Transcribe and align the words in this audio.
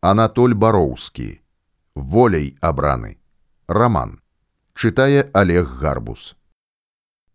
Анатоль 0.00 0.54
Бароўскі. 0.54 1.40
Воляй 1.94 2.56
абраны. 2.60 3.18
Раман. 3.68 4.20
Чытае 4.74 5.30
Олег 5.32 5.80
Гарбус. 5.80 6.36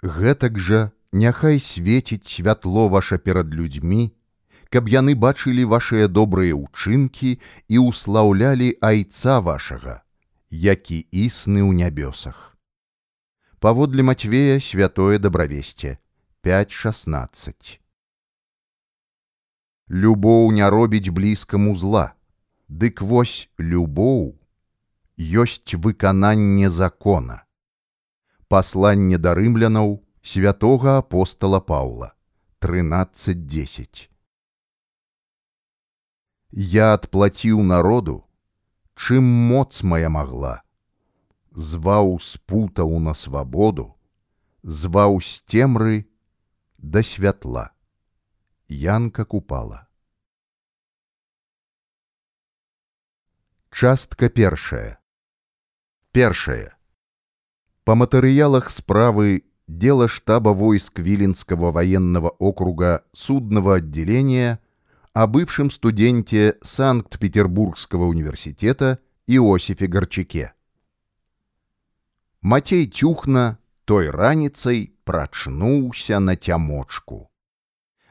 Гэтак 0.02 0.58
жа 0.58 0.92
няхай 1.12 1.60
свеціць 1.60 2.28
святло 2.28 2.88
ваша 2.88 3.18
перад 3.18 3.54
людзьмі, 3.54 4.14
каб 4.72 4.88
яны 4.88 5.16
бачылі 5.16 5.66
вашыя 5.66 6.08
добрыя 6.08 6.56
ўчынкі 6.56 7.32
і 7.68 7.78
ўслаўлялі 7.88 8.70
айца 8.80 9.42
вашага, 9.44 10.00
які 10.50 11.04
існы 11.12 11.60
ў 11.66 11.76
нябёсах. 11.76 12.56
Паводле 13.60 14.02
Матвея 14.02 14.60
святое 14.64 15.20
добравесце 15.20 16.00
5.16 16.48 17.78
Любоў 19.92 20.52
не 20.56 20.70
робіць 20.70 21.12
блізкаму 21.12 21.76
зла, 21.76 22.15
Дык 22.68 23.02
вось 23.02 23.50
любоў 23.58 24.40
ёсць 25.18 25.76
выкананне 25.76 26.70
закона. 26.70 27.44
Пасланне 28.48 29.18
да 29.18 29.36
рымлянаў 29.36 30.00
святога 30.24 30.98
апостала 30.98 31.60
Паўла 31.60 32.14
13.10 32.62 34.08
Я 36.52 36.94
адплаціў 36.94 37.62
народу, 37.64 38.18
чым 38.96 39.24
моц 39.24 39.84
моя 39.84 40.10
магла, 40.10 40.62
зваў 41.56 42.20
спутаў 42.20 43.00
на 43.00 43.14
свабоду, 43.14 43.96
зваў 44.64 45.22
з 45.22 45.40
цемры 45.48 46.06
да 46.78 47.04
святла. 47.04 47.72
Янка 48.68 49.26
купала. 49.26 49.85
Частка 53.76 54.30
першая. 54.30 55.00
Першая. 56.12 56.78
По 57.84 57.96
матэрыялах 57.96 58.70
справы 58.70 59.44
дело 59.68 60.08
штаба 60.08 60.50
войск 60.50 61.00
Виленского 61.00 61.72
военного 61.72 62.30
округа 62.30 63.04
судного 63.14 63.76
отделения 63.76 64.60
о 65.14 65.28
бывшем 65.28 65.72
студенте 65.72 66.58
Санкт-Петербургского 66.62 68.06
университета 68.06 69.00
Иосифе 69.28 69.88
Горчаке. 69.88 70.54
Матей 72.42 72.88
Тюхна 72.88 73.58
той 73.86 74.10
раніцай 74.10 74.94
прачнуўся 75.04 76.20
на 76.20 76.36
тямочку. 76.36 77.30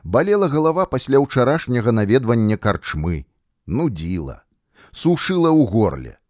Балела 0.03 0.49
голова 0.49 0.87
пасля 0.87 1.21
ўчарашняга 1.21 1.93
наведвання 1.93 2.57
карчмы, 2.57 3.27
нудзіла 3.67 4.44
сушыла 4.95 5.51
ў 5.51 5.67
горле. 5.67 6.21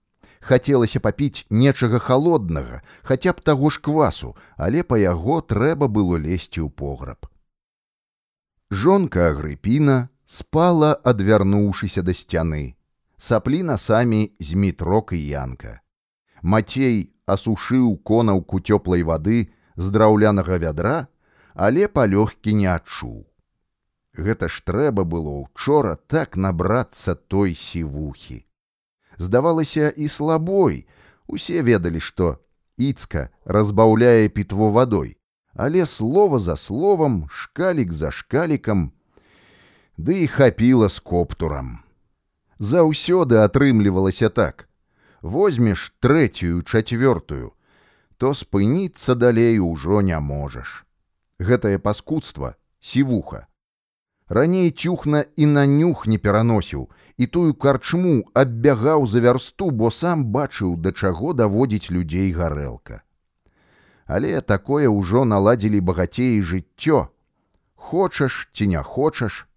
Хацелася 0.40 1.00
папіць 1.04 1.44
нечага 1.50 1.98
халоднага, 2.00 2.80
хаця 3.04 3.32
б 3.36 3.44
таго 3.44 3.70
ж 3.70 3.80
квасу, 3.84 4.32
але 4.56 4.82
па 4.82 4.96
яго 4.96 5.40
трэба 5.44 5.88
было 5.88 6.16
лезці 6.16 6.64
ў 6.64 6.72
пограб. 6.72 7.28
Жонка 8.70 9.28
Агрыпіна 9.30 10.08
спала, 10.24 10.96
адвярнуўшыся 11.04 12.02
да 12.02 12.16
сцяны. 12.16 12.76
Саплі 13.20 13.62
насамі 13.68 14.32
змітрок 14.40 15.12
і 15.12 15.20
янка. 15.20 15.84
Мацей 16.40 17.12
асушыў 17.26 18.00
конаўку 18.00 18.64
цёплай 18.64 19.04
вады 19.04 19.52
з 19.76 19.92
драўлянага 19.92 20.56
вядра, 20.56 21.08
але 21.52 21.84
палёгкі 21.84 22.56
не 22.56 22.70
адчуў. 22.72 23.26
Гэта 24.16 24.48
ж 24.48 24.64
трэба 24.64 25.04
было 25.04 25.36
учора 25.44 25.98
так 26.08 26.40
набрацца 26.40 27.14
той 27.14 27.52
сівухі 27.54 28.46
здавалася 29.18 29.90
і 29.90 30.08
слабой. 30.08 30.86
Усе 31.26 31.62
ведалі, 31.62 32.00
што 32.00 32.38
Іцка 32.80 33.28
разбаўляе 33.44 34.28
пітво 34.28 34.70
вадой, 34.70 35.16
але 35.54 35.86
слова 35.86 36.38
за 36.38 36.56
словам, 36.56 37.28
шкалік 37.28 37.92
за 37.92 38.10
шкалікам, 38.10 38.92
ды 39.98 40.24
і 40.24 40.26
хапіла 40.26 40.88
з 40.88 40.98
коптурам. 40.98 41.84
Заўсёды 42.58 43.36
атрымлівалася 43.44 44.28
так. 44.28 44.68
Возьмеш 45.20 45.92
трэцюю 46.00 46.64
чацвёртую, 46.64 47.52
то 48.16 48.32
спыніцца 48.32 49.14
далей 49.14 49.60
ужо 49.60 50.00
не 50.00 50.18
можаш. 50.20 50.84
Гэтае 51.38 51.78
паскудства 51.78 52.56
сівуха 52.80 53.46
Раней 54.30 54.70
цюхна 54.70 55.24
і 55.36 55.46
на 55.46 55.66
нюх 55.66 56.06
не 56.06 56.16
пераносіў, 56.18 56.88
і 57.18 57.26
тую 57.26 57.54
карчму 57.54 58.12
аббягаў 58.32 59.06
за 59.10 59.20
вярсту, 59.20 59.70
бо 59.70 59.90
сам 59.90 60.22
бачыў, 60.36 60.76
да 60.76 60.92
чаго 60.92 61.32
даводзіць 61.34 61.90
людзей 61.90 62.30
гарэлка. 62.32 63.02
Але 64.06 64.40
такое 64.40 64.86
ўжо 64.86 65.24
наладзілі 65.26 65.82
багацеі 65.82 66.46
жыццё. 66.46 67.10
Хочаш 67.74 68.48
ці 68.54 68.70
не 68.70 68.82
хочаш, 68.82 69.50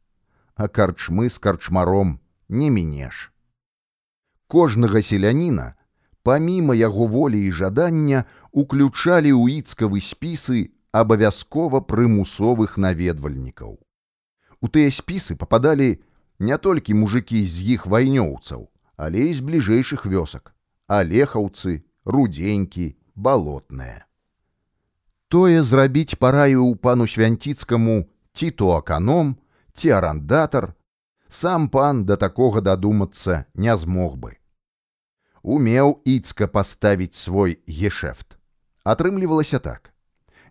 а 0.55 0.65
карчмы 0.67 1.29
з 1.29 1.37
карчмаром 1.37 2.17
не 2.49 2.73
мінеш. 2.73 3.29
Кожнага 4.47 5.05
селяніна, 5.05 5.77
паміма 6.25 6.73
яго 6.73 7.05
волі 7.05 7.45
і 7.45 7.51
жадання, 7.51 8.25
уключалі 8.51 9.37
ў 9.37 9.61
іцкавы 9.61 10.01
спісы 10.01 10.73
абавязкова 10.91 11.85
прымусовых 11.85 12.77
наведвальнікаў. 12.81 13.77
У 14.61 14.67
тыя 14.67 14.91
спісы 14.91 15.35
пападалі 15.35 15.99
не 16.39 16.57
толькі 16.57 16.95
мужыкі 16.99 17.43
з 17.47 17.75
іх 17.75 17.87
вайнёўцаў, 17.87 18.69
але 18.97 19.29
і 19.29 19.33
з 19.33 19.43
бліжэйшых 19.43 20.05
вёсак, 20.05 20.53
алехаўцы, 20.87 21.83
рудзенькі, 22.05 22.95
балотныя. 23.15 24.05
Тое 25.27 25.63
зрабіць 25.63 26.19
параіў 26.21 26.75
пану 26.77 27.07
свянціцкаму 27.09 28.05
ці 28.33 28.51
то 28.51 28.75
аканом, 28.77 29.35
ці 29.73 29.89
арандатар, 29.89 30.73
сам 31.29 31.69
пан 31.69 32.05
да 32.05 32.15
такога 32.17 32.61
дадумацца 32.61 33.45
не 33.53 33.75
змог 33.77 34.17
бы. 34.17 34.37
Умеў 35.41 35.99
іцка 36.05 36.47
паставіць 36.47 37.17
свой 37.17 37.59
гешэфт. 37.67 38.37
Атрымлівалася 38.83 39.59
так: 39.59 39.91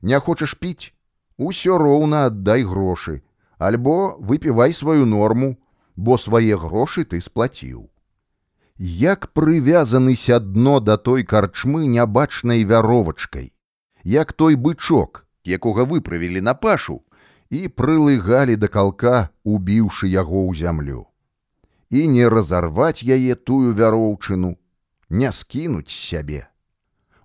Не 0.02 0.18
хочаш 0.18 0.54
піць, 0.58 0.92
усё 1.38 1.78
роўна 1.78 2.26
аддай 2.26 2.64
грошы, 2.64 3.22
альбо 3.57 4.15
выпівай 4.19 4.73
сваю 4.73 5.05
норму, 5.05 5.57
бо 5.95 6.17
свае 6.17 6.57
грошы 6.57 7.05
ты 7.05 7.21
сплаціў. 7.21 7.89
Як 8.77 9.33
прывязаныся 9.33 10.39
дно 10.39 10.79
да 10.79 10.97
той 10.97 11.23
карчмы 11.23 11.87
нябачнай 11.87 12.63
вяровачкай, 12.63 13.53
як 14.03 14.33
той 14.33 14.55
бычок, 14.55 15.25
якога 15.43 15.83
выправілі 15.83 16.41
на 16.41 16.53
пашу 16.53 17.01
і 17.49 17.67
прылыгалі 17.67 18.55
да 18.55 18.67
калка, 18.67 19.29
убіўшы 19.43 20.07
яго 20.07 20.45
ў 20.45 20.53
зямлю. 20.59 21.07
І 21.89 22.05
не 22.07 22.29
разарваць 22.29 23.01
яе 23.01 23.33
тую 23.35 23.73
вяроўчыну, 23.73 24.57
не 25.09 25.31
скінуць 25.31 25.89
сябе. 25.89 26.45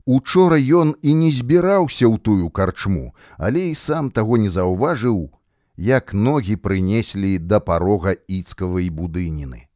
Учора 0.06 0.56
ён 0.56 0.96
і 1.02 1.14
не 1.14 1.30
збіраўся 1.30 2.06
ў 2.08 2.16
тую 2.18 2.48
карчму, 2.50 3.12
але 3.36 3.68
і 3.70 3.74
сам 3.74 4.10
таго 4.10 4.38
не 4.38 4.48
заўважыў, 4.48 5.30
як 5.76 6.12
ногі 6.12 6.56
прынеслі 6.56 7.38
да 7.38 7.60
парога 7.60 8.12
іцкавай 8.28 8.90
будыніны. 8.90 9.68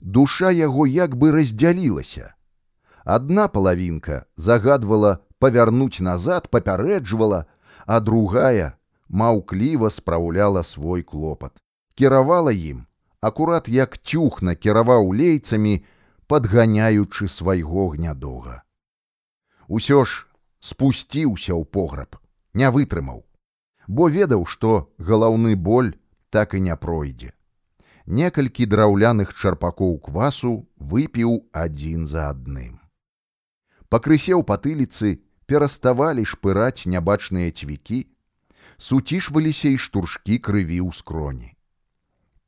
Душа 0.00 0.50
яго 0.50 0.86
як 0.86 1.16
бы 1.16 1.30
раздзялілася. 1.32 2.34
Адна 3.04 3.48
палавінка 3.48 4.26
загадвала 4.36 5.18
павярнуць 5.38 6.00
назад, 6.00 6.50
папярэджвала, 6.50 7.46
а 7.86 8.00
другая 8.00 8.78
маўкліва 9.08 9.90
спраўляла 9.90 10.62
свой 10.62 11.02
клопат. 11.02 11.54
Кіравала 11.94 12.52
ім, 12.52 12.86
акурат 13.20 13.68
як 13.68 13.98
цюхна 14.02 14.54
кіраваў 14.54 15.14
лейцамі, 15.14 15.84
падганяючы 16.26 17.28
свайго 17.28 17.88
гнядога. 17.94 18.62
Усё 19.68 20.04
ж 20.04 20.26
спусціўся 20.60 21.54
ў 21.56 21.64
пограб, 21.64 22.20
не 22.52 22.68
вытрымаў 22.68 23.27
бо 23.88 24.08
ведаў, 24.12 24.44
што 24.44 24.92
галаўны 24.98 25.56
боль 25.56 25.96
так 26.30 26.54
і 26.54 26.60
не 26.60 26.76
пройдзе. 26.76 27.32
Некалькі 28.06 28.68
драўляных 28.68 29.32
чарпакоў 29.34 29.98
квасу 30.04 30.68
выпіў 30.76 31.48
адзін 31.52 32.06
за 32.06 32.28
адным. 32.28 32.78
Пакрысе 33.88 34.36
ў 34.36 34.44
патыліцы 34.44 35.24
пераставалі 35.48 36.24
шпыраць 36.28 36.84
нябачныя 36.84 37.52
цвікі, 37.52 38.04
суцішваліся 38.76 39.72
і 39.72 39.80
штуршкі 39.80 40.38
крыві 40.44 40.84
ў 40.84 40.92
скроні. 40.92 41.50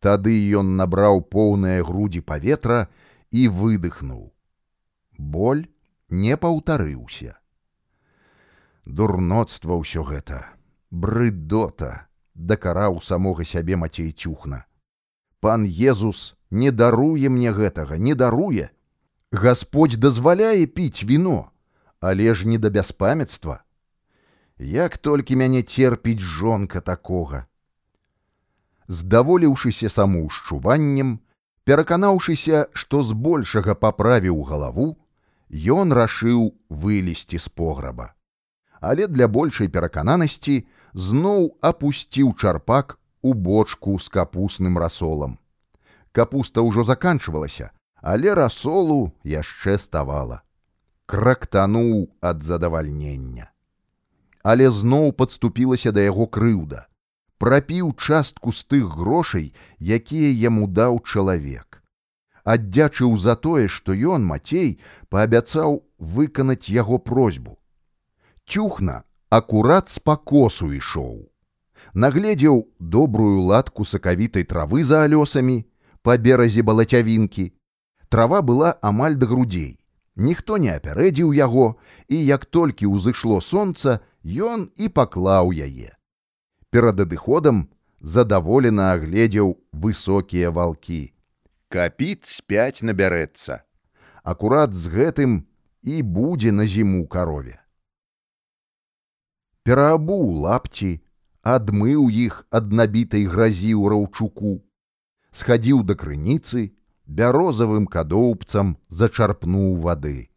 Тады 0.01 0.37
ён 0.61 0.77
набраў 0.77 1.25
поўныя 1.25 1.85
грудзі 1.85 2.21
паветра 2.21 2.89
і 3.33 3.49
выдыхнуў. 3.49 4.33
Боль 5.17 5.69
не 6.09 6.37
паўтарыўся. 6.37 7.37
Дурноцтва 8.85 9.77
ўсё 9.81 10.05
гэта 10.05 10.60
брыдота 10.92 12.08
дакараў 12.36 13.02
самога 13.02 13.46
сябе 13.46 13.76
мацей 13.76 14.12
цюхна 14.12 14.66
пан 15.40 15.66
Езус 15.66 16.36
не 16.52 16.72
даруе 16.72 17.30
мне 17.30 17.52
гэтага 17.52 17.98
не 17.98 18.16
даруе 18.16 18.70
Господь 19.32 19.98
дазваляе 20.00 20.66
піць 20.66 21.04
віно 21.04 21.52
але 22.00 22.34
ж 22.34 22.48
не 22.48 22.58
да 22.58 22.70
бяспамятства 22.70 23.60
як 24.60 24.98
толькі 24.98 25.36
мяне 25.36 25.64
терпіць 25.64 26.20
жонка 26.20 26.82
такога 26.82 27.46
здаволіўшыся 28.88 29.90
самоўшчуваннем 29.90 31.20
пераканаўшыся 31.66 32.68
што 32.74 33.02
збольшага 33.04 33.76
паправіў 33.76 34.44
галаву 34.52 34.88
ён 35.78 35.94
рашыў 35.94 36.54
вылезці 36.70 37.42
з 37.42 37.50
пограба 37.50 38.14
але 38.82 39.08
для 39.08 39.28
большай 39.28 39.68
перакананасці 39.68 40.56
зноў 40.95 41.57
апусціў 41.61 42.35
чарпак 42.35 42.99
у 43.23 43.35
бочку 43.35 43.99
з 43.99 44.09
капусным 44.09 44.79
расолам. 44.79 45.39
Капуста 46.13 46.63
ўжо 46.63 46.83
заканчвалася 46.85 47.71
але 48.01 48.35
расолу 48.35 49.13
яшчэ 49.25 49.79
ставала. 49.79 50.43
Крактануў 51.07 52.09
ад 52.21 52.43
задавальнення. 52.43 53.51
Але 54.43 54.71
зноў 54.71 55.13
падступілася 55.13 55.93
да 55.93 56.01
яго 56.01 56.27
крыўда. 56.27 56.87
Прапіў 57.41 57.93
частку 57.97 58.53
з 58.53 58.65
тых 58.65 58.97
грошай 58.97 59.53
якія 59.81 60.31
яму 60.33 60.69
даў 60.69 61.01
чалавек. 61.05 61.83
Аддзячыў 62.45 63.17
за 63.19 63.37
тое 63.37 63.69
што 63.69 63.93
ён 63.93 64.25
мацей 64.25 64.81
паабяцаў 65.09 65.85
выканаць 65.99 66.73
яго 66.73 66.99
просьбу. 66.99 67.59
Цюхна 68.49 69.05
акурат 69.31 69.89
з 69.89 69.99
пакосу 70.11 70.71
ішоў 70.77 71.19
нагледзеў 72.05 72.63
добрую 72.97 73.43
ладку 73.51 73.85
сакавітай 73.89 74.47
травы 74.55 74.87
за 74.93 75.05
алёсамі 75.09 75.59
па 76.03 76.17
беразе 76.29 76.67
балацявінкі 76.71 77.51
трава 78.09 78.41
была 78.53 78.75
амаль 78.93 79.21
да 79.23 79.31
грудзей 79.31 79.71
ніхто 80.17 80.59
не 80.59 80.71
апярэдзіў 80.77 81.33
яго 81.35 81.67
і 82.09 82.21
як 82.25 82.47
толькі 82.47 82.91
ўзышло 82.93 83.41
сонца 83.41 84.01
ён 84.25 84.69
і 84.77 84.89
паклаў 84.89 85.53
яе. 85.55 85.97
Перад 86.71 87.01
адыходам 87.01 87.69
задаволена 88.01 88.93
агледзеў 88.93 89.57
высокія 89.73 90.51
валкі. 90.51 91.13
Капіт 91.69 92.27
спяць 92.27 92.83
набярэцца. 92.83 93.63
Акурат 94.23 94.75
з 94.75 94.91
гэтым 94.91 95.47
і 95.83 96.03
будзе 96.03 96.53
на 96.53 96.67
зіму 96.67 97.07
карове. 97.07 97.59
Пераабуў 99.70 100.24
лапці, 100.46 100.92
адмыў 101.42 102.10
іх 102.10 102.46
ад 102.50 102.72
набітай 102.80 103.26
гразі 103.26 103.74
ў 103.74 103.94
раўчуку, 103.94 104.54
схадзіў 105.34 105.82
да 105.90 105.96
крыніцы, 105.98 106.70
бярозавым 107.06 107.88
кадоўбцам 107.96 108.78
зачарпнуў 108.90 109.76
вады. 109.82 110.30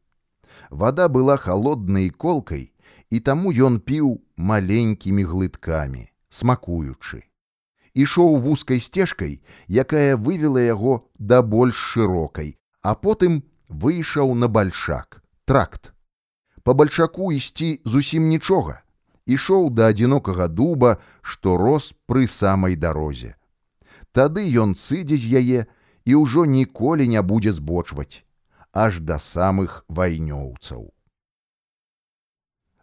Вада 0.70 1.08
была 1.08 1.36
халоднай 1.36 2.10
колкай 2.10 2.72
і 3.10 3.20
таму 3.20 3.52
ён 3.52 3.80
піў 3.80 4.16
маленькімі 4.36 5.24
глыткамі, 5.24 6.08
смакуючы. 6.28 7.24
Ішоў 7.94 8.36
вузкай 8.44 8.80
сцежкай, 8.80 9.40
якая 9.68 10.16
вывела 10.16 10.60
яго 10.64 11.08
да 11.18 11.42
больш 11.42 11.76
шырокай, 11.76 12.56
а 12.82 12.94
потым 12.94 13.42
выйшаў 13.68 14.34
на 14.34 14.48
бальшак, 14.48 15.22
тракт. 15.44 15.92
Па 16.62 16.74
бальшаку 16.74 17.32
ісці 17.32 17.80
зусім 17.84 18.28
нічога, 18.28 18.81
ішоў 19.25 19.69
да 19.69 19.89
адзінокага 19.93 20.47
дуба, 20.47 20.97
што 21.21 21.57
рос 21.57 21.93
пры 22.05 22.27
самай 22.27 22.75
дарозе. 22.75 23.35
Тады 24.11 24.45
ён 24.63 24.75
сыдзе 24.75 25.17
з 25.17 25.25
яе 25.41 25.61
і 26.05 26.15
ўжо 26.21 26.45
ніколі 26.45 27.07
не 27.07 27.21
будзе 27.21 27.53
збочваць, 27.53 28.23
аж 28.73 28.99
да 28.99 29.17
самых 29.19 29.85
вайнёўцаў. 29.87 30.91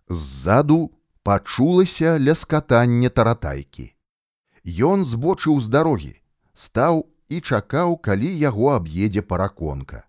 Ззаду 0.08 0.90
пачулася 1.22 2.18
ляскатанне 2.18 3.10
таратайкі. 3.10 3.94
Ён 4.64 5.04
збочыў 5.06 5.60
з 5.60 5.68
дарогі, 5.68 6.14
стаў 6.54 7.06
і 7.28 7.40
чакаў, 7.40 7.96
калі 7.96 8.26
яго 8.26 8.74
аб'едзе 8.74 9.22
параконка. 9.22 10.02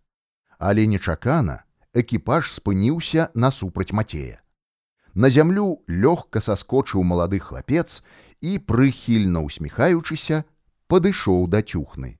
Але 0.57 0.87
нечакана 0.87 1.63
экіпаж 1.93 2.49
спыніўся 2.51 3.29
насупраць 3.35 3.93
мацея. 3.93 4.41
На 5.14 5.30
зямлю 5.30 5.82
лёгка 5.88 6.40
саскочыў 6.44 7.02
малады 7.02 7.40
хлапец 7.40 8.02
і, 8.40 8.58
прыхільна 8.58 9.40
усміхаючыся, 9.40 10.44
падышоў 10.88 11.46
да 11.48 11.62
цюхны. 11.62 12.18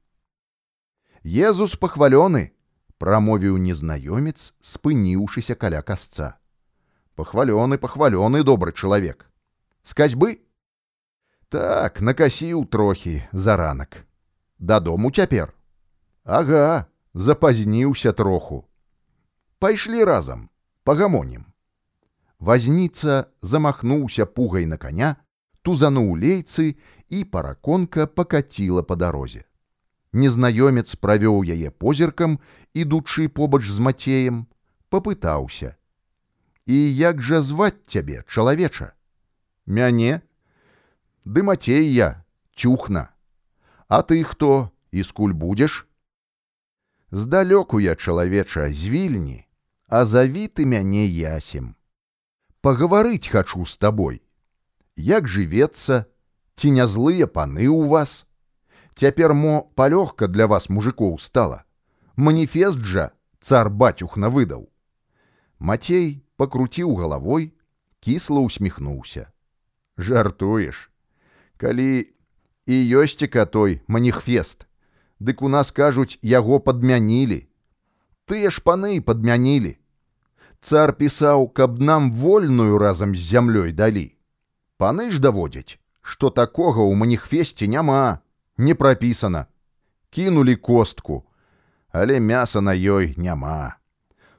Езус 1.22 1.76
пахвалёны, 1.76 2.56
прамовіў 2.98 3.58
незнаёмец, 3.58 4.54
спыніўшыся 4.60 5.54
каля 5.54 5.82
касца. 5.82 6.38
Похваленый, 7.16 7.78
похваленый 7.78 8.44
добрый 8.44 8.72
человек. 8.72 9.30
С 9.82 9.94
козьбы? 9.94 10.40
Так, 11.48 12.00
накосіў 12.00 12.64
трохі 12.66 13.22
за 13.32 13.56
ранак. 13.56 14.06
Дадому 14.58 15.10
цяпер. 15.10 15.54
Ага, 16.24 16.86
запазніўся 17.14 18.12
троху. 18.12 18.64
Пайшлі 19.58 20.04
разам, 20.04 20.50
пагамонім. 20.84 21.44
Вазніца 22.40 23.26
замахнуўся 23.42 24.26
пугай 24.26 24.66
на 24.66 24.76
коня, 24.76 25.16
тузануў 25.62 26.14
лейцы 26.20 26.76
і 27.08 27.24
параконка 27.24 28.06
пакаціла 28.06 28.82
па 28.82 28.96
дарозе. 28.96 29.44
Незнаёмец 30.12 30.96
правёў 30.96 31.42
яе 31.44 31.70
позіркам, 31.70 32.38
ідучы 32.74 33.28
побач 33.28 33.64
з 33.68 33.78
мацеем, 33.80 34.46
папытаўся: 34.90 35.76
І 36.66 36.76
як 36.96 37.22
жа 37.22 37.42
зваць 37.42 37.82
цябе, 37.86 38.22
чалавеча? 38.28 38.92
Мяне? 39.66 40.22
Ды 41.24 41.42
мацей 41.42 41.92
я, 41.92 42.24
цюхна. 42.54 43.10
А 43.88 44.02
ты 44.02 44.22
хто 44.24 44.70
і 44.90 45.02
скуль 45.02 45.32
будзеш? 45.32 45.86
Здалёку 47.10 47.80
я 47.80 47.94
чалавеча 47.94 48.72
з 48.72 48.88
вільні, 48.88 49.46
а 49.88 50.06
заві 50.06 50.46
ты 50.48 50.66
мяне 50.66 51.06
ясем. 51.06 51.74
Пагаварыць 52.60 53.30
хачу 53.30 53.64
з 53.64 53.76
табой. 53.78 54.22
Як 54.96 55.28
жывецца, 55.28 56.06
ці 56.56 56.70
не 56.70 56.86
злыя 56.90 57.30
паны 57.30 57.68
ў 57.70 57.86
вас? 57.86 58.26
Цяпер 58.96 59.34
мо 59.34 59.70
палёгка 59.76 60.26
для 60.26 60.46
вас 60.46 60.68
мужикоў 60.68 61.18
стала. 61.20 61.62
Маніфест 62.16 62.80
жа 62.80 63.12
цар 63.40 63.70
бацюхна 63.70 64.32
выдаў. 64.32 64.66
Мацей 65.58 66.24
пакруціў 66.36 66.96
галавой, 66.96 67.52
кісла 68.00 68.40
ўсміхнуўся. 68.42 69.30
Жартуеш, 69.96 70.90
калі 71.56 72.08
і 72.66 72.76
ёсцека 72.98 73.46
той 73.46 73.80
маніхфест, 73.86 74.66
дык 75.20 75.42
у 75.42 75.48
нас 75.48 75.70
кажуць, 75.70 76.18
яго 76.22 76.58
падмянілі. 76.60 77.46
Тыя 78.26 78.50
ж 78.50 78.58
паны 78.58 79.00
падмянілі. 79.00 79.78
Цар 80.60 80.92
пісаў, 80.98 81.48
каб 81.48 81.80
нам 81.80 82.12
вольную 82.12 82.78
разам 82.78 83.14
з 83.14 83.22
зямлёй 83.22 83.72
далі. 83.72 84.12
Паны 84.78 85.10
ж 85.10 85.20
даводзяць, 85.20 85.78
што 86.02 86.30
такога 86.30 86.82
ў 86.82 86.94
маніхфесце 86.96 87.66
няма, 87.66 88.20
не 88.58 88.74
прапісана. 88.74 89.46
Кінулі 90.10 90.56
костку, 90.56 91.24
але 91.90 92.20
мяса 92.20 92.60
на 92.60 92.72
ёй 92.72 93.14
няма 93.16 93.76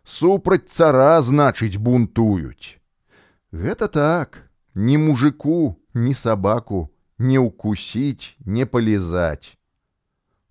супраць 0.07 0.71
цара 0.71 1.19
значыць 1.21 1.77
бунтуюць. 1.77 2.79
Гэта 3.51 3.91
так, 3.91 4.47
ні 4.73 4.97
мужику, 4.97 5.75
ні 5.93 6.13
сабаку 6.13 6.87
не 7.19 7.41
ўкусіць, 7.43 8.37
не 8.45 8.65
палізаць. 8.65 9.57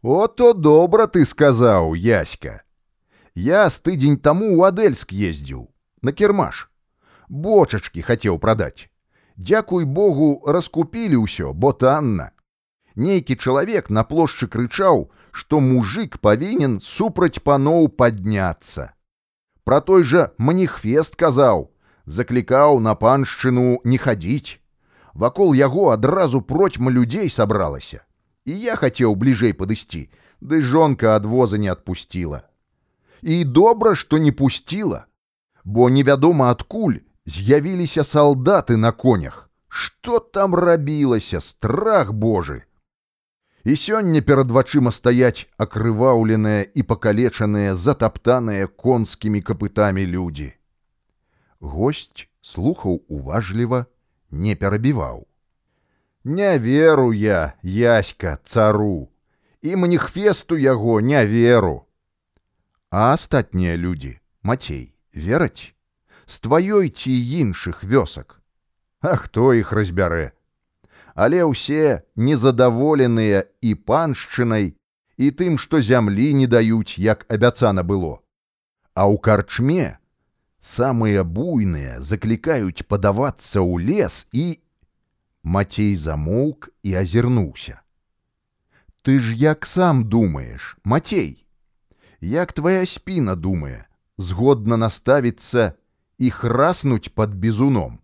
О 0.02 0.26
то 0.28 0.52
добра 0.52 1.06
ты 1.06 1.24
сказаў, 1.24 1.94
яська. 1.96 2.60
Я 3.34 3.68
з 3.70 3.80
тыдзень 3.84 4.16
таму 4.16 4.48
ў 4.56 4.72
Адельск 4.72 5.12
ездзіў, 5.12 5.68
на 6.02 6.12
кірмаш. 6.12 6.70
Бочачкі 7.28 8.00
хацеў 8.00 8.38
прадаць. 8.38 8.88
Дзякуй 9.36 9.84
Богу, 9.84 10.40
раскупілі 10.46 11.20
ўсё, 11.28 11.52
бо 11.52 11.72
танна. 11.72 12.32
Нейкі 12.96 13.36
чалавек 13.36 13.90
на 13.90 14.04
плошчы 14.08 14.48
крычаў, 14.48 15.12
што 15.36 15.60
мужик 15.60 16.16
павінен 16.24 16.80
супраць 16.80 17.44
паноў 17.44 17.92
падняцца. 17.92 18.96
Пра 19.68 19.80
той 19.84 20.02
жа 20.08 20.32
маніхфест 20.38 21.20
казаў, 21.20 21.68
заклікаў 22.06 22.80
на 22.80 22.96
паншчыну 22.96 23.84
не 23.84 23.98
хадзіць. 24.00 24.64
Вакол 25.12 25.52
яго 25.52 25.90
адразу 25.92 26.40
процьма 26.40 26.90
людзей 26.90 27.28
сабралася. 27.28 28.00
І 28.48 28.56
я 28.64 28.76
хацеў 28.80 29.12
бліжэй 29.16 29.52
падысці, 29.52 30.08
ды 30.40 30.60
жонка 30.64 31.16
ад 31.20 31.26
воза 31.26 31.60
не 31.60 31.68
адпусціла. 31.68 32.46
І 33.22 33.44
добра, 33.44 33.94
што 33.94 34.18
не 34.18 34.32
пусціла, 34.32 35.06
бо 35.64 35.90
невядома 35.90 36.50
адкуль 36.50 37.02
з'явіліся 37.26 38.04
салдаты 38.04 38.76
на 38.76 38.92
конях. 38.92 39.50
Што 39.68 40.18
там 40.20 40.54
рабілася, 40.54 41.40
страх 41.40 42.12
Божы! 42.12 42.62
І 43.66 43.74
сёння 43.74 44.22
перад 44.22 44.52
вачыма 44.54 44.92
стаяць 44.94 45.50
акрываўленыя 45.58 46.62
і 46.70 46.82
пакалечаныя, 46.86 47.74
затаптаныя 47.74 48.70
конскімі 48.70 49.42
капытамі 49.42 50.06
людзі. 50.06 50.54
Госць 51.58 52.30
слухаў 52.42 53.02
уважліва, 53.08 53.86
не 54.30 54.54
перабіваў. 54.54 55.26
Не 56.22 56.58
веру 56.58 57.12
я, 57.12 57.52
яська, 57.62 58.38
цару, 58.44 59.08
і 59.62 59.76
маніхвесту 59.76 60.56
яго 60.56 61.00
не 61.00 61.26
веру. 61.26 61.86
А 62.90 63.12
астатнія 63.12 63.76
людзі, 63.76 64.18
Мацей, 64.42 64.94
вераць, 65.12 65.74
з 66.26 66.40
тваёй 66.40 66.88
ці 66.88 67.12
іншых 67.12 67.84
вёсак. 67.84 68.40
А 69.00 69.16
хто 69.16 69.52
іх 69.54 69.72
разбярэ? 69.72 70.32
Але 71.14 71.44
ўсе 71.48 72.04
незадаволеныя 72.16 73.48
і 73.62 73.74
паншчынай, 73.74 74.76
і 75.16 75.26
тым, 75.32 75.56
што 75.58 75.80
зямлі 75.80 76.34
не 76.34 76.46
даюць, 76.46 76.98
як 76.98 77.24
абяцана 77.32 77.82
было. 77.82 78.20
А 78.92 79.08
ў 79.08 79.16
карчме 79.20 79.98
самыя 80.60 81.24
буйныя 81.24 82.00
заклікаюць 82.00 82.84
падавацца 82.84 83.62
ў 83.62 83.80
лес 83.80 84.26
і 84.32 84.60
Мацей 85.46 85.94
замоўк 85.96 86.74
і 86.82 86.94
азірнуўся. 87.00 87.80
Ты 89.06 89.20
ж 89.22 89.34
як 89.38 89.66
сам 89.66 90.02
думаеш, 90.10 90.76
Мацей, 90.82 91.46
як 92.20 92.52
твоя 92.52 92.86
спіна 92.86 93.34
думае, 93.34 93.86
згодна 94.18 94.76
наставіцца 94.76 95.72
і 96.18 96.30
храснуць 96.30 97.12
под 97.14 97.34
бізуном. 97.34 97.98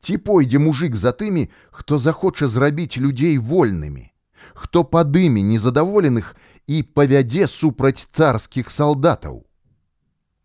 Ці 0.00 0.16
пойдзе 0.16 0.58
мужик 0.58 0.96
за 0.96 1.12
тымі, 1.12 1.48
хто 1.70 1.98
захоча 1.98 2.48
зрабіць 2.48 2.96
людзей 2.96 3.38
вольнымі, 3.38 4.10
хто 4.54 4.84
падыме 4.84 5.42
незадаволеных 5.42 6.34
і 6.66 6.82
павядзе 6.82 7.46
супраць 7.46 8.08
царскіх 8.12 8.70
салдатаў. 8.70 9.44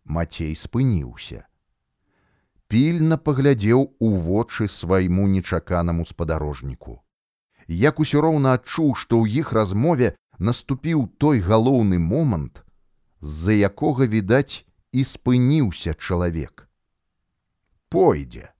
Мацей 0.04 0.54
спыніўся 0.54 1.46
пільна 2.68 3.16
паглядзеў 3.16 3.82
у 3.98 4.08
вочы 4.16 4.68
свайму 4.68 5.26
нечаканаму 5.26 6.06
спадарожніку. 6.06 7.02
Як 7.68 8.00
усё 8.00 8.20
роўна 8.20 8.54
адчуў, 8.58 8.94
што 8.94 9.22
ў 9.22 9.42
іх 9.42 9.52
размове 9.52 10.14
наступіў 10.38 11.06
той 11.18 11.40
галоўны 11.40 11.98
момант, 11.98 12.62
з-за 13.20 13.52
якога 13.52 14.06
відаць 14.06 14.64
і 14.92 15.04
спыніўся 15.04 15.94
чалавек. 15.94 16.68
Пойдзе. 17.88 18.52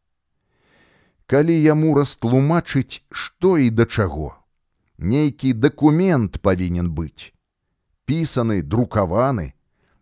Калі 1.26 1.54
яму 1.58 1.94
растлумачыць, 1.98 3.02
што 3.10 3.58
і 3.58 3.70
да 3.70 3.86
чаго, 3.86 4.34
нейкі 4.98 5.52
дакумент 5.52 6.38
павінен 6.38 6.90
быць, 6.94 7.34
пісаны, 8.06 8.62
друкаваны, 8.62 9.52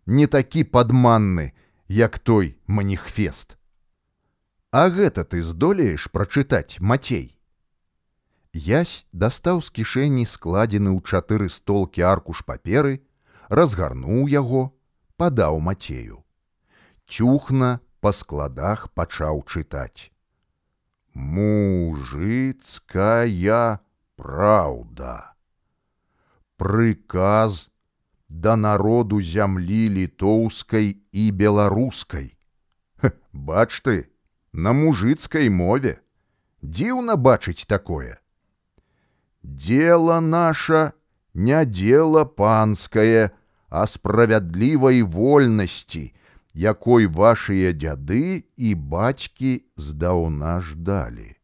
не 0.05 0.27
такі 0.27 0.63
падманны, 0.63 1.53
як 1.87 2.19
той 2.19 2.57
маніхфест. 2.67 3.57
А 4.71 4.89
гэта 4.89 5.23
ты 5.23 5.41
здолееш 5.41 6.11
прачытаць 6.11 6.77
мацей. 6.79 7.39
Ясь 8.53 9.05
дастаў 9.11 9.61
з 9.65 9.71
кішэні 9.71 10.25
складзены 10.29 10.93
ў 10.93 10.99
чатыры 11.03 11.49
столкі 11.49 12.05
аркуш 12.05 12.45
паперы, 12.45 13.01
разгарнуў 13.49 14.27
яго, 14.29 14.73
падаў 15.17 15.59
мацею. 15.59 16.23
Цюхна 17.07 17.79
па 18.01 18.11
складах 18.11 18.89
пачаў 18.93 19.43
чытаць. 19.45 20.11
Мужыцкая 21.13 22.49
праўда. 24.15 25.35
Прыказ 26.57 27.69
да 28.29 28.55
народу 28.55 29.21
зямлі 29.21 29.89
літоўскай 29.89 30.97
і 31.11 31.31
беларускай. 31.31 32.35
Бач 33.31 33.81
ты, 33.81 34.09
на 34.51 34.73
мужыцкай 34.73 35.49
мове. 35.49 35.99
Дзіўна 36.61 37.15
бачыць 37.15 37.65
такое. 37.67 38.17
Дело 39.43 40.19
наша 40.19 40.93
не 41.33 41.65
дело 41.65 42.25
панскае, 42.25 43.31
а 43.69 43.87
справядлівай 43.87 45.01
вольнасці, 45.03 46.13
якой 46.53 47.07
вашыя 47.07 47.75
дзяды 47.75 48.47
і 48.55 48.69
бацькі 48.75 49.65
здаўна 49.75 50.61
ждалі. 50.61 51.35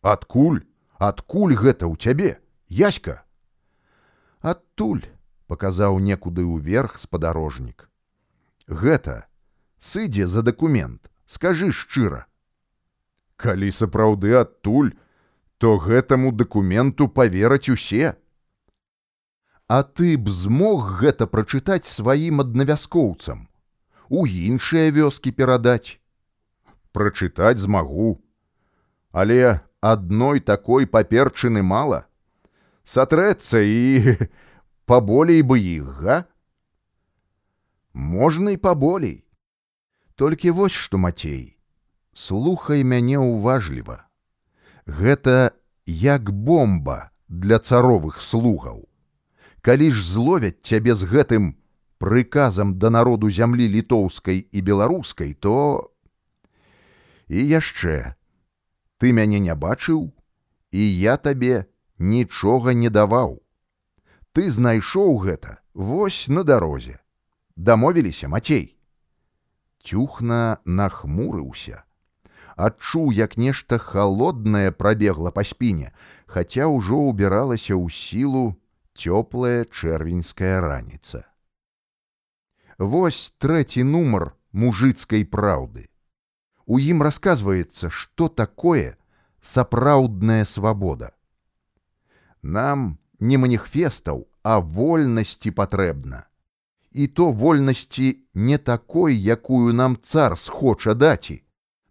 Адкуль, 0.00 0.64
адкуль 0.96 1.54
гэта 1.54 1.84
ў 1.84 1.94
цябе, 2.00 2.30
яська? 2.68 3.20
Адтуль, 4.40 5.04
паказаў 5.46 6.00
некуды 6.00 6.46
ўверх 6.48 6.96
спадарожнік. 6.96 7.90
Гэта 8.64 9.28
сыдзе 9.80 10.26
за 10.26 10.40
дакумент 10.42 11.10
скажы 11.26 11.72
шчыра. 11.72 12.24
Калі 13.36 13.68
сапраўды 13.72 14.32
адтуль, 14.40 14.96
то 15.60 15.76
гэтаму 15.76 16.32
дакументу 16.32 17.08
павераць 17.08 17.68
усе. 17.68 18.16
А 19.70 19.82
ты 19.82 20.18
б 20.18 20.32
змог 20.34 20.98
гэта 20.98 21.26
прачытаць 21.30 21.86
сваім 21.86 22.42
аднавяскоўцам, 22.42 23.46
у 24.10 24.26
іншыя 24.26 24.90
вёскі 24.90 25.30
перадаць. 25.30 26.02
Прачытаць 26.90 27.62
змагу. 27.62 28.18
Але 29.12 29.62
адной 29.80 30.40
такой 30.40 30.86
паперчыны 30.86 31.62
мала. 31.62 32.06
Сатрэцца 32.82 33.62
і 33.62 34.18
паболей 34.90 35.46
бы 35.46 35.62
іх, 35.62 36.02
га? 36.02 36.18
Можна 37.94 38.58
і 38.58 38.58
паболей. 38.58 39.22
Толькі 40.18 40.50
вось 40.58 40.74
што 40.74 40.98
мацей, 40.98 41.56
слухай 42.12 42.82
мяне 42.82 43.22
ўважліва. 43.22 44.02
Гэта 44.86 45.54
як 45.86 46.34
бомба 46.34 47.10
для 47.28 47.62
царовых 47.62 48.20
слугаў. 48.20 48.90
Калі 49.64 49.90
ж 49.90 50.04
зловяць 50.04 50.60
цябе 50.62 50.94
з 50.94 51.04
гэтым 51.04 51.54
прыказам 52.00 52.78
да 52.80 52.90
народу 52.90 53.28
зямлі 53.30 53.68
літоўскай 53.68 54.48
і 54.50 54.58
беларускай, 54.64 55.34
то 55.34 55.92
і 57.28 57.44
яшчэ 57.44 58.16
ты 58.96 59.12
мяне 59.12 59.40
не 59.40 59.54
бачыў, 59.54 60.08
і 60.72 60.82
я 61.00 61.16
табе 61.16 61.66
нічога 61.98 62.72
не 62.72 62.88
даваў. 62.88 63.38
Ты 64.32 64.50
знайшоў 64.50 65.18
гэта 65.26 65.60
вось 65.74 66.28
на 66.28 66.44
дарозе. 66.44 66.98
Дамовіліся 67.56 68.28
мацей. 68.28 68.76
Цюхна 69.84 70.58
нахмурыўся. 70.64 71.84
Адчуў, 72.56 73.12
як 73.12 73.36
нешта 73.36 73.78
халоднае 73.78 74.70
прабегла 74.72 75.32
па 75.32 75.44
спіне, 75.44 75.92
хаця 76.26 76.68
ўжо 76.68 77.00
ўбіралася 77.08 77.76
ў 77.76 77.88
сілу 77.88 78.56
цёплая 78.94 79.64
чэрвеньская 79.64 80.60
раніца. 80.60 81.24
Вось 82.78 83.34
трэці 83.38 83.84
нумар 83.84 84.32
мужыцкай 84.52 85.24
праўды. 85.24 85.88
У 86.66 86.78
ім 86.78 87.02
расказваецца, 87.02 87.90
што 87.90 88.28
такое 88.28 88.96
сапраўдная 89.42 90.44
свабода. 90.44 91.12
Нам 92.42 92.98
не 93.18 93.36
маніхфестаў, 93.36 94.26
а 94.42 94.60
вольнасці 94.60 95.50
патрэбна 95.50 96.30
і 96.92 97.06
то 97.06 97.32
вольнасці 97.32 98.18
не 98.34 98.58
такой, 98.58 99.14
якую 99.14 99.72
нам 99.72 99.96
цар 100.02 100.38
схоча 100.38 100.94
даці, 100.94 101.42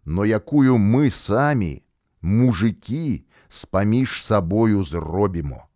но 0.04 0.24
якую 0.24 0.76
мы 0.76 1.10
самі, 1.10 1.82
мужикі, 2.20 3.24
з-паміж 3.48 4.24
сабою 4.24 4.84
зробімо. 4.84 5.66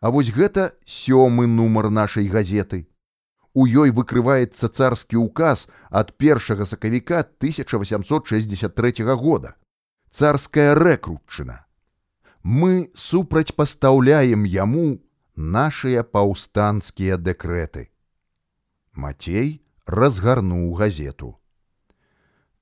А 0.00 0.10
вось 0.10 0.32
гэта 0.34 0.74
сёмы 0.84 1.46
нумар 1.46 1.90
нашай 1.90 2.26
газеты. 2.26 2.88
У 3.54 3.66
ёй 3.66 3.90
выкрываецца 3.90 4.68
царскі 4.68 5.20
ўказ 5.22 5.68
ад 5.90 6.16
першага 6.16 6.64
сакавіка 6.64 7.20
1863 7.20 9.04
года. 9.14 9.56
Царская 10.10 10.74
рэкрутчына. 10.74 11.66
Мы 12.42 12.90
супрацьпастаўляем 12.94 14.44
яму 14.44 15.00
нашыя 15.36 16.02
паўстанцкія 16.02 17.16
дэкрэты. 17.16 17.88
Мацей 18.92 19.62
разгарнуў 19.86 20.72
газету. 20.74 21.38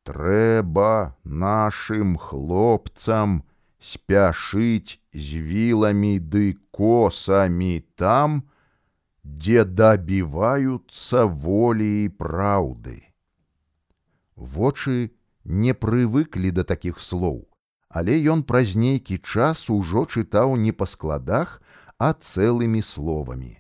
Трэба 0.05 1.17
нашым 1.25 2.17
хлопцам 2.17 3.45
спяшыць 3.81 5.01
з 5.15 5.41
віламі 5.41 6.19
ды 6.21 6.57
косамі 6.71 7.81
там, 7.97 8.43
дзе 9.25 9.65
дабіваюцца 9.65 11.25
волі 11.25 12.05
і 12.05 12.09
праўды. 12.09 13.01
Вочы 14.37 15.13
не 15.45 15.73
прывыклі 15.75 16.51
да 16.53 16.65
такіх 16.65 17.01
слоў, 17.01 17.49
але 17.89 18.21
ён 18.21 18.45
праз 18.45 18.77
нейкі 18.77 19.19
час 19.19 19.69
ужо 19.71 20.07
чытаў 20.07 20.57
не 20.57 20.73
па 20.73 20.87
складах, 20.87 21.61
а 21.99 22.13
цэлымі 22.13 22.81
словамі. 22.83 23.59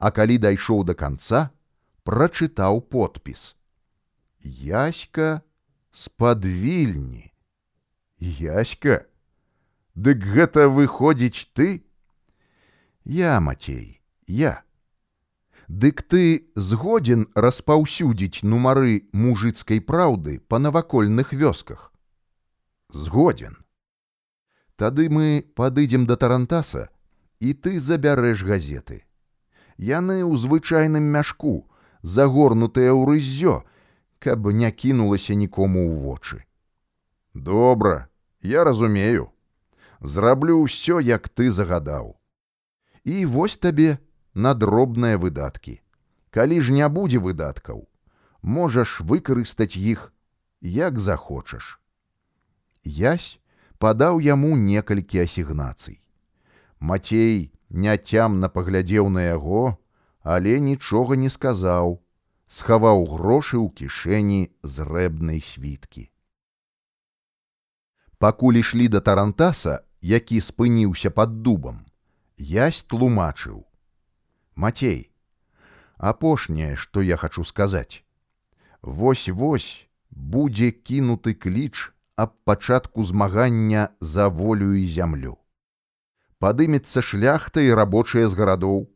А 0.00 0.10
калі 0.10 0.38
дайшоў 0.38 0.84
да 0.84 0.94
канца, 0.94 1.50
прачытаў 2.04 2.80
подпіс. 2.80 3.56
Яська 4.40 5.42
з-пад 5.92 6.44
вільні. 6.44 7.32
Яська, 8.18 9.04
Дык 9.95 10.23
гэта 10.23 10.69
выходзіць 10.69 11.51
ты? 11.53 11.83
Я, 13.03 13.39
Мацей, 13.41 14.01
я. 14.25 14.63
Дык 15.67 16.01
ты 16.03 16.47
згоден 16.55 17.27
распаўсюдзіць 17.35 18.43
нумары 18.43 19.07
мужыцкай 19.11 19.81
праўды 19.81 20.39
па 20.47 20.59
навакольных 20.59 21.33
вёсках. 21.33 21.91
Згоден. 22.89 23.57
Тады 24.75 25.09
мы 25.09 25.43
падыдзем 25.55 26.07
да 26.07 26.15
тарантаса, 26.15 26.87
і 27.39 27.53
ты 27.53 27.79
забярэш 27.79 28.43
газеты. 28.43 29.03
Яны 29.75 30.23
ў 30.23 30.35
звычайным 30.39 31.03
мяшку, 31.03 31.67
загорнутыя 32.01 32.95
ў 32.95 33.11
рыззё, 33.11 33.63
каб 34.19 34.47
не 34.55 34.71
кінулася 34.71 35.35
нікому 35.35 35.83
ў 35.83 35.99
вочы. 35.99 36.43
Добра, 37.33 38.07
я 38.41 38.63
разумею 38.63 39.31
зраблю 40.00 40.60
ўсё 40.64 41.00
як 41.00 41.28
ты 41.28 41.50
загадаў 41.50 42.14
і 43.04 43.24
вось 43.36 43.56
табе 43.56 43.98
на 44.34 44.52
дробныя 44.54 45.18
выдаткі 45.24 45.80
калі 46.36 46.60
ж 46.60 46.76
не 46.78 46.88
будзе 46.98 47.22
выдаткаў 47.26 47.82
можаш 48.56 49.00
выкарыстаць 49.00 49.76
іх 49.80 50.12
як 50.76 50.98
захочаш 51.08 51.76
ясь 52.84 53.30
падаў 53.78 54.20
яму 54.20 54.56
некалькі 54.56 55.22
асігнацый 55.26 56.00
Мацей 56.78 57.52
няцямна 57.70 58.48
паглядзеў 58.52 59.08
на 59.10 59.22
яго 59.28 59.62
але 60.22 60.58
нічога 60.60 61.16
не 61.22 61.30
сказаў 61.30 61.96
схаваў 62.58 63.06
грошы 63.14 63.56
ў 63.58 63.68
кішэні 63.80 64.40
зрэбнай 64.76 65.40
світкі 65.48 66.06
пакуль 68.18 68.60
ішлі 68.62 68.88
да 68.94 69.00
тарантаса 69.08 69.80
які 70.00 70.40
спыніўся 70.40 71.10
пад 71.10 71.42
дубам, 71.42 71.84
ясь 72.38 72.82
тлумачыў: 72.84 73.64
Мацей, 74.54 75.10
апошняе, 75.98 76.76
што 76.76 77.02
я 77.02 77.16
хачу 77.16 77.44
сказаць. 77.44 78.04
Вось-вось 78.82 79.88
будзе 80.10 80.70
кінуты 80.70 81.34
кліч 81.34 81.92
аб 82.16 82.32
пачатку 82.44 83.04
змагання 83.04 83.88
за 84.00 84.28
волю 84.28 84.74
і 84.74 84.86
зямлю. 84.86 85.36
Падымецца 86.38 87.02
шляхта 87.02 87.60
і 87.60 87.72
рабочыя 87.74 88.28
з 88.28 88.36
гарадоў, 88.36 88.88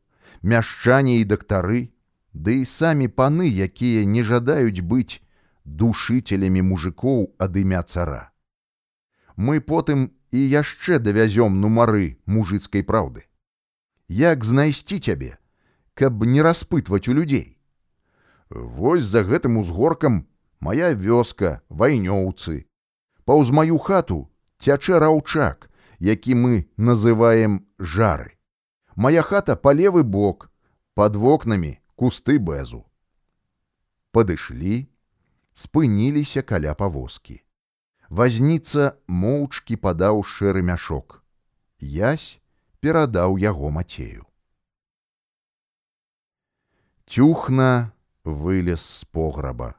мяшчане 0.43 1.21
і 1.21 1.25
дактары, 1.25 1.93
ды 2.33 2.63
і 2.63 2.65
самі 2.65 3.09
паны, 3.09 3.49
якія 3.49 4.05
не 4.05 4.25
жадаюць 4.25 4.85
быць 4.85 5.21
душителямі 5.65 6.63
мужикоў 6.63 7.35
ад 7.39 7.57
імя 7.57 7.83
цара. 7.83 8.33
Мы 9.37 9.61
потым 9.61 10.13
і 10.35 10.39
яшчэ 10.39 10.99
давязём 10.99 11.61
нумары 11.61 12.19
мужыцкай 12.27 12.83
праўды. 12.83 13.27
Як 14.09 14.45
знайсці 14.45 14.99
цябе, 14.99 15.39
каб 15.95 16.25
не 16.25 16.43
распытваць 16.43 17.09
у 17.09 17.15
людзей. 17.15 17.59
Вось 18.51 19.05
за 19.05 19.23
гэтым 19.23 19.59
узгоркам 19.59 20.27
моя 20.61 20.93
вёска, 20.95 21.63
вайнёўцы. 21.69 22.67
Паўз 23.25 23.51
маю 23.51 23.79
хату 23.79 24.31
цячэ 24.59 24.99
раўчак, 24.99 25.71
які 25.99 26.35
мы 26.35 26.67
называем 26.77 27.67
жары. 27.79 28.37
Мая 28.97 29.23
хата 29.23 29.57
па 29.57 29.73
левы 29.73 30.03
бок, 30.03 30.51
под 30.95 31.17
вокнамі 31.17 31.79
кусты 31.95 32.39
бэзу. 32.39 32.85
Падышлі, 34.11 34.91
спыніліся 35.55 36.43
каля 36.43 36.75
павозкі. 36.75 37.41
Вазніца 38.11 38.99
моўчкі 39.07 39.77
падаў 39.79 40.25
шэры 40.27 40.63
мяшок. 40.67 41.23
Ясь 41.79 42.41
перадаў 42.83 43.39
яго 43.39 43.71
мацею. 43.71 44.27
Цюхна 47.07 47.93
вылез 48.25 48.83
з 48.83 49.05
пограба. 49.15 49.75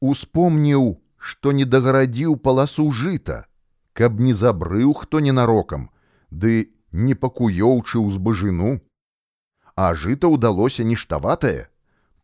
Успомніў, 0.00 0.88
што 1.18 1.52
не 1.52 1.66
дагарадзіў 1.68 2.38
паласу 2.48 2.88
жыта, 2.92 3.44
каб 3.92 4.20
не 4.24 4.32
забрыў 4.32 4.94
хто 4.94 5.20
ненарокам, 5.20 5.90
ды 6.30 6.72
не 6.92 7.14
пакуёўчыў 7.14 8.08
збажыну. 8.16 8.80
А 9.76 9.92
жыта 9.92 10.32
ўдалося 10.32 10.80
ніштаватае, 10.84 11.68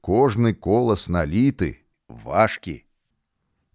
кожны 0.00 0.55
колас 0.55 1.09
наліты, 1.12 1.85
важкі 2.09 2.85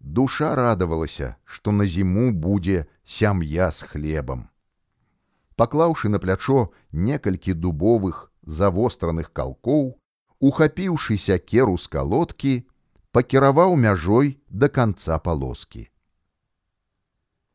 душа 0.04 0.56
радавалася, 0.56 1.36
што 1.46 1.72
на 1.72 1.86
зіму 1.86 2.32
будзе 2.32 2.86
сям'я 3.06 3.72
з 3.72 3.84
хлебам. 3.84 4.48
Паклаўшы 5.56 6.10
на 6.10 6.20
плячо 6.20 6.72
некалькі 6.92 7.54
дубовых 7.54 8.32
завостраных 8.44 9.32
калкоў, 9.34 10.00
ухапіўшыся 10.40 11.38
керу 11.38 11.78
з 11.78 11.88
калодкі, 11.88 12.54
пакіраваў 13.12 13.76
мяжой 13.76 14.38
да 14.50 14.70
канца 14.70 15.20
палоскі. 15.20 15.90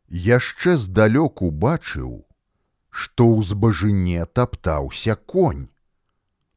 Яшчэ 0.09 0.77
здалёку 0.77 1.51
бачыў, 1.51 2.27
што 2.90 3.25
ў 3.25 3.42
збажыне 3.42 4.27
таптаўся 4.27 5.16
конь, 5.16 5.66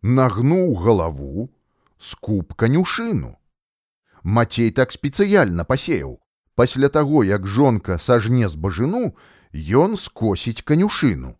нагнуў 0.02 0.76
галаву, 0.84 1.50
скуп 1.98 2.54
канюшыну. 2.54 3.38
Мацей 4.24 4.72
так 4.72 4.92
спецыяльна 4.92 5.63
пасеяў. 5.63 6.20
Пасля 6.56 6.90
таго, 6.90 7.24
як 7.24 7.48
жонка 7.48 7.98
сажне 7.98 8.50
з 8.50 8.56
бажыну, 8.56 9.16
ён 9.54 9.98
скосіць 9.98 10.66
канюшыну. 10.66 11.38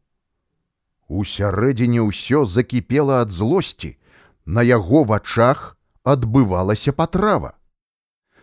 Усярэдзіне 1.08 2.04
ўсё 2.06 2.45
закіпела 2.45 3.21
ад 3.26 3.32
злосці, 3.32 3.97
на 4.45 4.62
яго 4.62 5.04
вачах 5.04 5.78
адбывалася 6.04 6.93
патрава. 6.93 7.56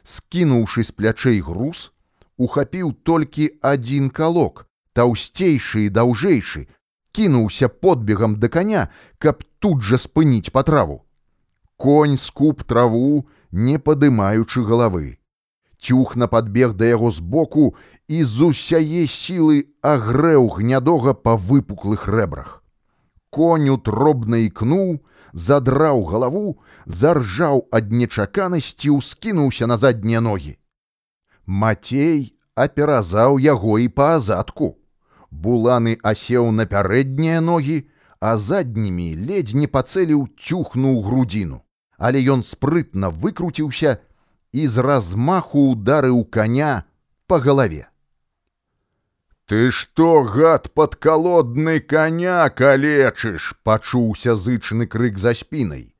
Скінуўшы 0.04 0.84
з 0.84 0.92
плячэй 0.92 1.40
груз, 1.40 1.92
ухапіў 2.36 2.92
толькі 3.08 3.48
адзін 3.62 4.10
калок, 4.10 4.66
таўсцейшы 4.92 5.86
і 5.86 5.92
даўжэйшы, 5.94 6.66
кінуўся 7.12 7.68
подбегам 7.68 8.36
да 8.42 8.48
каня, 8.48 8.88
каб 9.18 9.44
тут 9.58 9.82
жа 9.82 9.96
спыніць 9.96 10.50
патраву. 10.50 11.04
Конь 11.76 12.18
скуп 12.18 12.64
траву, 12.64 13.26
не 13.50 13.78
падымаючы 13.78 14.64
галавы. 14.66 15.18
Цюхна 15.78 16.26
падбег 16.32 16.74
да 16.74 16.86
яго 16.90 17.10
збоку 17.10 17.64
і 18.08 18.22
з 18.24 18.50
усяе 18.50 19.06
сілы 19.06 19.56
агрэў 19.82 20.48
гнядога 20.58 21.14
па 21.14 21.36
выпуклых 21.36 22.06
рэбрах. 22.08 22.62
Конь 23.30 23.68
утробна 23.68 24.40
ікнуў, 24.46 25.02
задраў 25.32 26.04
галаву, 26.10 26.58
заржаў 26.86 27.66
ад 27.70 27.92
нечаканасці, 27.92 28.90
ускінуўся 28.96 29.66
на 29.66 29.76
заднія 29.76 30.20
ногі. 30.20 30.56
Мацей 31.46 32.32
аперазаў 32.54 33.38
яго 33.38 33.78
і 33.78 33.88
па 33.88 34.14
азадку. 34.16 34.78
Буланы 35.30 35.98
асеў 36.02 36.50
на 36.50 36.64
пярэднія 36.64 37.44
ногі, 37.44 37.84
а 38.20 38.38
заднімі 38.38 39.10
ледзь 39.28 39.58
не 39.58 39.68
пацэліў 39.68 40.28
цюхнуў 40.38 41.02
грудзіну 41.04 41.60
але 41.98 42.20
ён 42.34 42.42
спрытна 42.42 43.10
выкруціўся 43.10 43.98
і 44.52 44.66
з 44.66 44.84
размаху 44.86 45.70
ударыў 45.72 46.24
коня 46.24 46.84
по 47.26 47.38
галаве. 47.38 47.88
Ты 49.46 49.70
што, 49.70 50.22
гад 50.24 50.70
падкалодны 50.72 51.80
коня 51.80 52.48
калечыш, 52.48 53.52
пачуўся 53.62 54.34
зычны 54.34 54.86
крык 54.86 55.18
за 55.18 55.34
спінай. 55.34 55.92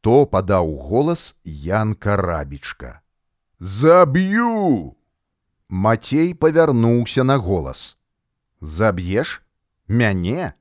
То 0.00 0.26
падаў 0.26 0.70
голас 0.86 1.34
Янка 1.44 2.16
рабічка. 2.16 3.00
Заб'ю! 3.58 4.94
Мацей 5.68 6.34
павярнуўся 6.34 7.24
на 7.24 7.38
голас. 7.38 7.96
Заб'еш 8.60 9.42
мяне? 9.88 10.54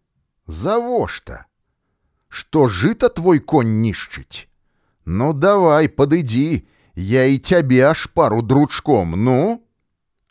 Завошта? 0.48 1.46
Што 2.28 2.68
жыта 2.68 3.10
твой 3.10 3.40
конь 3.40 3.82
нішчыць? 3.82 4.49
Ну 5.10 5.34
давай 5.34 5.88
падыдзі, 5.88 6.66
я 6.96 7.26
і 7.26 7.38
цябе 7.38 7.82
аж 7.90 8.08
пару 8.08 8.42
дручком, 8.42 9.14
ну. 9.18 9.62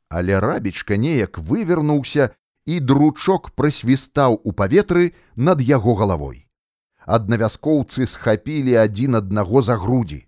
Але 0.09 0.40
рабічка 0.40 0.96
неяк 0.96 1.38
вывернуўся 1.38 2.30
і 2.66 2.80
дручок 2.80 3.50
прысвістаў 3.52 4.40
у 4.44 4.52
паветры 4.52 5.12
над 5.37 5.61
яго 5.61 5.94
галавой. 5.94 6.46
Аднавяскоўцы 7.07 8.07
схапілі 8.07 8.74
адзін 8.80 9.20
аднаго 9.20 9.62
за 9.62 9.76
грудзі. 9.76 10.24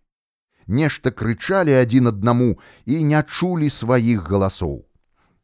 Нешта 0.66 1.10
крычалі 1.10 1.72
адзін 1.78 2.12
аднаму 2.12 2.58
і 2.84 3.02
не 3.04 3.22
чулі 3.22 3.70
сваіх 3.70 4.28
галасоў. 4.28 4.84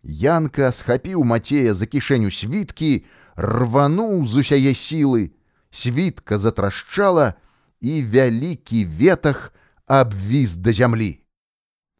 Янка 0.02 0.72
схапіў 0.72 1.24
мацея 1.24 1.74
за 1.74 1.86
кішэню 1.86 2.30
світкі, 2.34 3.06
рвануў 3.38 4.26
з 4.26 4.42
усяе 4.42 4.74
сілы, 4.74 5.30
світка 5.70 6.38
затрашчала, 6.38 7.34
і 7.80 8.02
вялікі 8.04 8.84
ветах 8.86 9.52
абвіз 9.86 10.56
да 10.56 10.72
зямлі. 10.72 11.18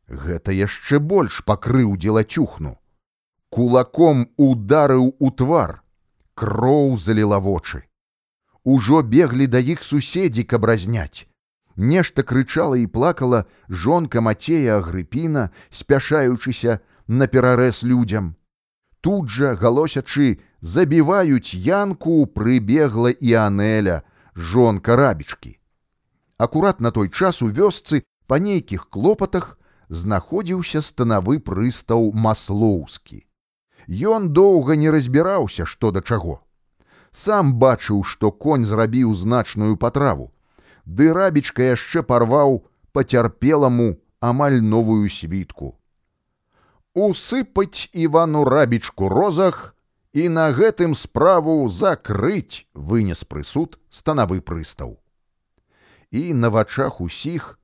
Гэта 0.09 0.53
яшчэ 0.53 0.99
больш 0.99 1.43
пакрыўдзіла 1.49 2.25
цюхну. 2.25 2.79
Кулаком 3.53 4.29
ударыў 4.37 5.13
у 5.19 5.31
твар, 5.31 5.83
кроў 6.35 6.99
заліла 6.99 7.39
вочы. 7.39 7.85
Ужо 8.65 9.03
беглі 9.03 9.47
да 9.47 9.59
іх 9.59 9.83
суседзі, 9.83 10.45
каб 10.45 10.65
разняць. 10.65 11.27
Нешта 11.77 12.23
крычала 12.23 12.77
і 12.77 12.87
плакала 12.87 13.45
жонка 13.69 14.21
Мацея 14.21 14.79
Агрыпіна, 14.79 15.51
спяшаючыся 15.71 16.81
на 17.09 17.27
перарэз 17.27 17.83
людзям. 17.83 18.37
Тут 19.01 19.29
жа, 19.29 19.57
галосячы, 19.57 20.39
забіваюць 20.61 21.55
янку, 21.55 22.27
прыбегла 22.27 23.11
і 23.11 23.35
Анеля, 23.35 24.03
жонка 24.37 24.97
рабічкі. 24.97 25.59
Акурат 26.39 26.81
на 26.81 26.91
той 26.91 27.09
час 27.09 27.43
у 27.43 27.49
вёсцы 27.49 28.03
па 28.27 28.39
нейкіх 28.39 28.89
клопатах 28.91 29.59
знаходзіўся 29.89 30.83
станавы 30.83 31.39
прыстаў 31.39 32.13
маслоўскі. 32.15 33.27
Ён 33.89 34.31
доўга 34.31 34.77
не 34.77 34.91
разбіраўся, 34.91 35.67
што 35.67 35.91
да 35.91 36.01
чаго. 36.01 36.41
Сам 37.13 37.55
бачыў, 37.61 38.03
што 38.05 38.33
конь 38.33 38.65
зрабіў 38.65 39.15
значную 39.15 39.77
патраву, 39.77 40.33
ды 40.87 41.13
рабічка 41.13 41.63
яшчэ 41.75 42.03
парваў 42.03 42.63
пацярпеламу 42.93 43.99
амаль 44.21 44.63
новую 44.63 45.11
світку. 45.11 45.77
Усыпаць 46.95 47.89
Івану 47.93 48.45
рабічку 48.45 49.09
розах 49.09 49.75
і 50.13 50.29
на 50.29 50.53
гэтым 50.53 50.95
справу 50.95 51.69
закрыць 51.71 52.69
вынес 52.75 53.25
прысуд 53.25 53.79
станавы 53.91 54.41
прыстаў. 54.41 55.01
І 56.12 56.34
на 56.34 56.50
вачах 56.50 57.02
усіх 57.02 57.60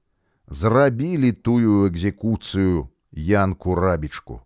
зрабілі 0.47 1.31
тую 1.31 1.87
экзекуцыю 1.87 2.89
янку 3.11 3.75
рабічку. 3.75 4.41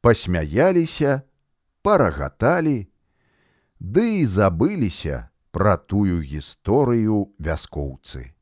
Пасмяяліся, 0.00 1.22
парагаталі, 1.82 2.88
ды 3.78 4.22
і 4.22 4.26
забыліся 4.26 5.28
пра 5.50 5.76
тую 5.76 6.22
гісторыю 6.22 7.34
вяскоўцы. 7.38 8.32